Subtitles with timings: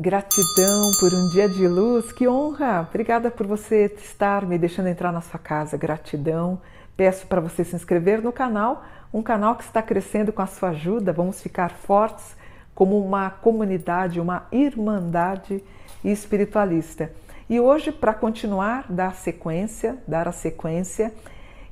[0.00, 2.86] Gratidão por um dia de luz, que honra!
[2.88, 5.76] Obrigada por você estar me deixando entrar na sua casa.
[5.76, 6.60] Gratidão.
[6.96, 10.70] Peço para você se inscrever no canal, um canal que está crescendo com a sua
[10.70, 11.12] ajuda.
[11.12, 12.36] Vamos ficar fortes
[12.74, 15.62] como uma comunidade, uma irmandade
[16.04, 17.12] espiritualista.
[17.50, 21.14] E hoje, para continuar, dar sequência, dar a sequência,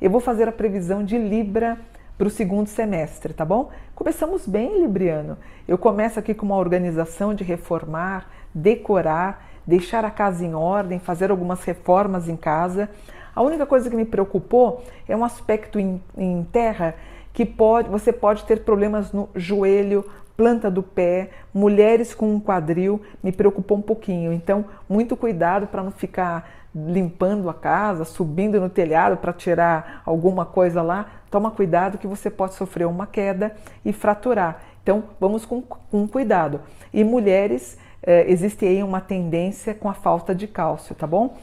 [0.00, 1.78] eu vou fazer a previsão de Libra
[2.16, 3.68] para o segundo semestre, tá bom?
[3.94, 5.36] Começamos bem, Libriano.
[5.68, 11.30] Eu começo aqui com uma organização de reformar, decorar, deixar a casa em ordem, fazer
[11.30, 12.88] algumas reformas em casa.
[13.34, 16.94] A única coisa que me preocupou é um aspecto em, em terra
[17.34, 20.06] que pode, você pode ter problemas no joelho,
[20.36, 24.32] planta do pé, mulheres com um quadril, me preocupou um pouquinho.
[24.32, 30.44] Então, muito cuidado para não ficar limpando a casa, subindo no telhado para tirar alguma
[30.44, 34.60] coisa lá, toma cuidado que você pode sofrer uma queda e fraturar.
[34.82, 36.60] Então vamos com, com cuidado.
[36.92, 41.36] E mulheres, eh, existe aí uma tendência com a falta de cálcio, tá bom?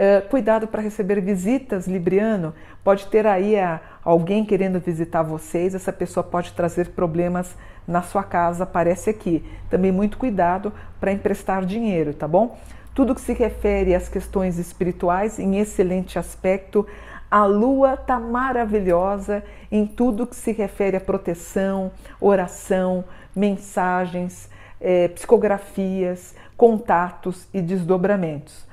[0.00, 2.54] Eh, cuidado para receber visitas, Libriano.
[2.84, 8.22] Pode ter aí a, alguém querendo visitar vocês, essa pessoa pode trazer problemas na sua
[8.22, 9.44] casa, aparece aqui.
[9.68, 12.56] Também muito cuidado para emprestar dinheiro, tá bom?
[12.94, 16.86] Tudo que se refere às questões espirituais em excelente aspecto.
[17.28, 23.04] A lua está maravilhosa em tudo que se refere à proteção, oração,
[23.34, 24.48] mensagens,
[24.80, 28.67] é, psicografias, contatos e desdobramentos.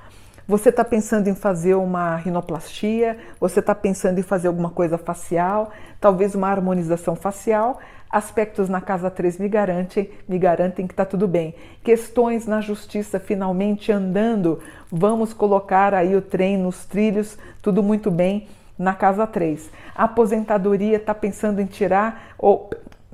[0.48, 5.72] Você está pensando em fazer uma rinoplastia, você está pensando em fazer alguma coisa facial,
[6.00, 7.80] talvez uma harmonização facial,
[8.16, 11.54] Aspectos na casa 3 me garantem, me garantem que está tudo bem.
[11.84, 14.62] Questões na justiça finalmente andando.
[14.90, 18.48] Vamos colocar aí o trem nos trilhos, tudo muito bem
[18.80, 19.70] na casa 3.
[19.94, 22.70] A aposentadoria está pensando em tirar ou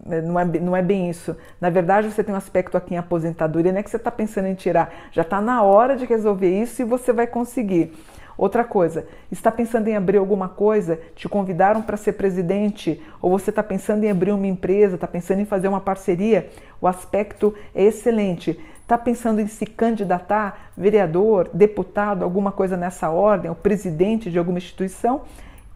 [0.05, 1.35] não é, não é bem isso.
[1.59, 4.47] Na verdade, você tem um aspecto aqui em aposentadoria, não é que você está pensando
[4.47, 7.93] em tirar, já está na hora de resolver isso e você vai conseguir.
[8.37, 10.99] Outra coisa, está pensando em abrir alguma coisa?
[11.13, 12.99] Te convidaram para ser presidente?
[13.21, 14.95] Ou você está pensando em abrir uma empresa?
[14.95, 16.49] Está pensando em fazer uma parceria?
[16.81, 18.59] O aspecto é excelente.
[18.81, 24.57] Está pensando em se candidatar, vereador, deputado, alguma coisa nessa ordem, ou presidente de alguma
[24.57, 25.21] instituição?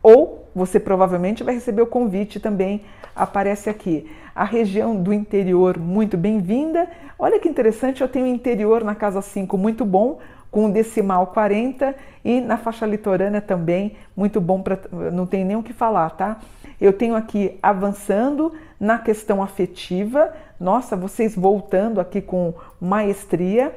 [0.02, 2.82] Ou você provavelmente vai receber o convite também,
[3.14, 4.10] aparece aqui.
[4.34, 6.88] A região do interior, muito bem-vinda.
[7.20, 11.94] Olha que interessante, eu tenho interior na casa 5 muito bom, com decimal 40
[12.24, 14.80] e na faixa litorânea também, muito bom para
[15.12, 16.40] não tem nem o que falar, tá?
[16.80, 23.76] Eu tenho aqui avançando na questão afetiva, nossa, vocês voltando aqui com maestria,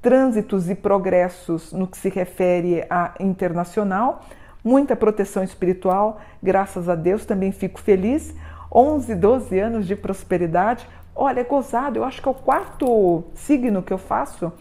[0.00, 4.24] trânsitos e progressos no que se refere a internacional,
[4.64, 8.34] muita proteção espiritual, graças a Deus, também fico feliz.
[8.72, 10.86] 11, 12 anos de prosperidade.
[11.14, 14.52] Olha, é gozado, eu acho que é o quarto signo que eu faço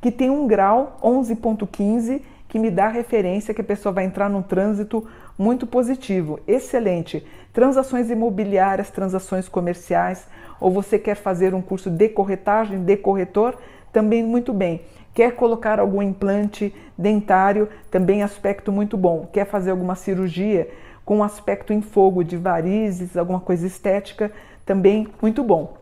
[0.00, 4.42] que tem um grau 11.15 que me dá referência que a pessoa vai entrar num
[4.42, 5.06] trânsito
[5.38, 7.24] muito positivo, excelente.
[7.52, 10.26] Transações imobiliárias, transações comerciais,
[10.60, 13.56] ou você quer fazer um curso de corretagem, de corretor,
[13.92, 14.82] também muito bem.
[15.14, 19.28] Quer colocar algum implante dentário, também aspecto muito bom.
[19.32, 20.68] Quer fazer alguma cirurgia
[21.04, 24.30] com aspecto em fogo de varizes, alguma coisa estética,
[24.64, 25.74] também muito bom.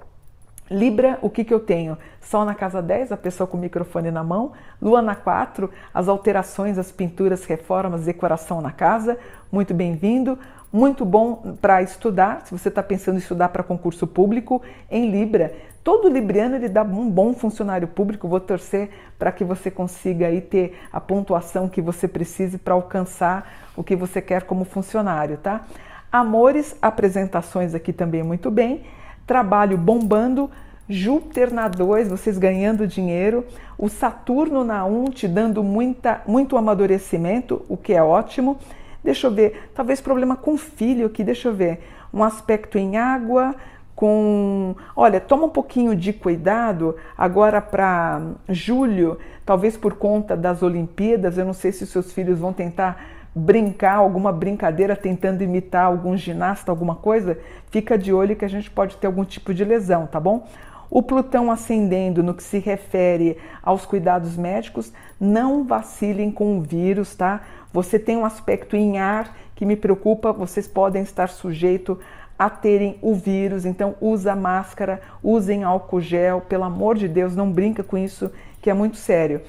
[0.71, 1.97] Libra, o que, que eu tenho?
[2.21, 4.53] Sol na casa 10, a pessoa com o microfone na mão.
[4.81, 9.19] Lua na 4, as alterações, as pinturas, reformas, decoração na casa.
[9.51, 10.39] Muito bem-vindo.
[10.71, 14.61] Muito bom para estudar, se você está pensando em estudar para concurso público
[14.91, 15.55] em Libra.
[15.89, 18.29] Todo libriano ele dá um bom funcionário público.
[18.29, 23.71] Vou torcer para que você consiga aí ter a pontuação que você precise para alcançar
[23.75, 25.65] o que você quer como funcionário, tá?
[26.13, 28.83] Amores, apresentações aqui também muito bem
[29.27, 30.51] trabalho bombando,
[30.91, 33.47] Júpiter na 2, vocês ganhando dinheiro,
[33.79, 38.59] o Saturno na 1 um, te dando muita, muito amadurecimento, o que é ótimo.
[39.03, 41.81] Deixa eu ver, talvez problema com filho aqui, deixa eu ver.
[42.13, 43.55] Um aspecto em água,
[43.99, 44.77] com.
[44.95, 51.37] Olha, toma um pouquinho de cuidado agora para julho, talvez por conta das Olimpíadas.
[51.37, 53.05] Eu não sei se seus filhos vão tentar
[53.35, 57.39] brincar, alguma brincadeira tentando imitar algum ginasta, alguma coisa,
[57.73, 60.47] fica de olho que a gente pode ter algum tipo de lesão, tá bom?
[60.89, 67.17] O Plutão ascendendo no que se refere aos cuidados médicos, não vacilem com o vírus,
[67.17, 67.41] tá?
[67.73, 71.99] Você tem um aspecto em ar que me preocupa, vocês podem estar sujeitos
[72.39, 77.51] a terem o vírus, então usa máscara, usem álcool gel, pelo amor de Deus, não
[77.51, 78.31] brinca com isso,
[78.63, 79.41] que é muito sério.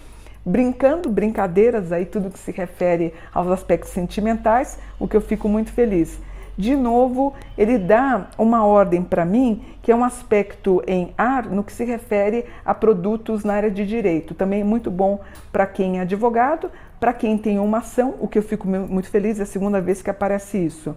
[0.45, 5.71] brincando, brincadeiras aí, tudo que se refere aos aspectos sentimentais, o que eu fico muito
[5.71, 6.19] feliz.
[6.57, 11.63] De novo, ele dá uma ordem para mim, que é um aspecto em ar no
[11.63, 14.33] que se refere a produtos na área de direito.
[14.33, 15.21] Também é muito bom
[15.51, 16.69] para quem é advogado,
[16.99, 20.01] para quem tem uma ação, o que eu fico muito feliz, é a segunda vez
[20.01, 20.95] que aparece isso.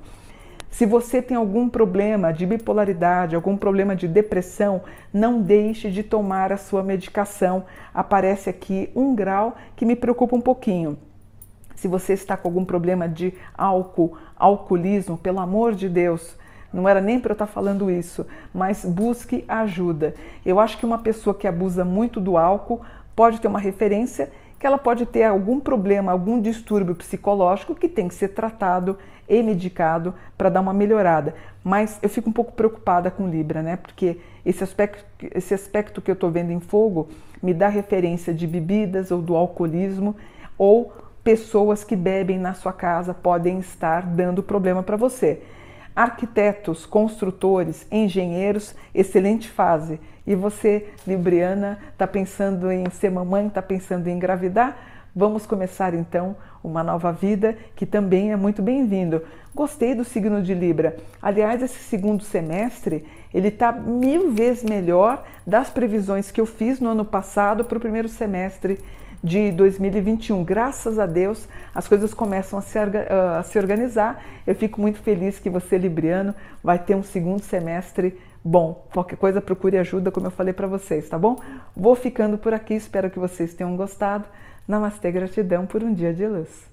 [0.72, 4.80] Se você tem algum problema de bipolaridade, algum problema de depressão,
[5.12, 7.64] não deixe de tomar a sua medicação.
[7.92, 10.96] Aparece aqui um grau que me preocupa um pouquinho.
[11.76, 16.38] Se você está com algum problema de álcool, alcoolismo, pelo amor de Deus,
[16.72, 20.14] não era nem para eu estar falando isso, mas busque ajuda.
[20.44, 22.80] Eu acho que uma pessoa que abusa muito do álcool
[23.14, 28.06] pode ter uma referência que ela pode ter algum problema, algum distúrbio psicológico que tem
[28.06, 28.96] que ser tratado
[29.28, 31.34] e medicado para dar uma melhorada.
[31.64, 33.76] Mas eu fico um pouco preocupada com Libra, né?
[33.76, 35.04] Porque esse aspecto,
[35.34, 37.08] esse aspecto que eu estou vendo em fogo
[37.42, 40.14] me dá referência de bebidas ou do alcoolismo
[40.56, 40.92] ou
[41.24, 45.42] pessoas que bebem na sua casa podem estar dando problema para você.
[45.94, 50.00] Arquitetos, construtores, engenheiros, excelente fase.
[50.26, 54.76] E você, Libriana, está pensando em ser mamãe, está pensando em engravidar?
[55.14, 56.34] Vamos começar então
[56.64, 59.22] uma nova vida que também é muito bem-vindo.
[59.54, 60.96] Gostei do signo de Libra.
[61.20, 63.04] Aliás, esse segundo semestre
[63.34, 67.80] ele está mil vezes melhor das previsões que eu fiz no ano passado para o
[67.80, 68.78] primeiro semestre
[69.22, 70.42] de 2021.
[70.42, 74.22] Graças a Deus, as coisas começam a se, a se organizar.
[74.46, 78.86] Eu fico muito feliz que você, Libriano, vai ter um segundo semestre bom.
[78.92, 81.36] Qualquer coisa, procure ajuda, como eu falei para vocês, tá bom?
[81.76, 84.24] Vou ficando por aqui, espero que vocês tenham gostado.
[84.66, 86.71] Namastê, gratidão por um dia de luz.